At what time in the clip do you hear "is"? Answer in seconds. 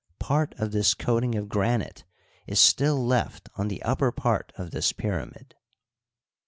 2.47-2.59